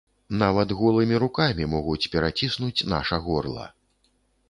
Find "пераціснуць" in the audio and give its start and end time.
2.17-2.87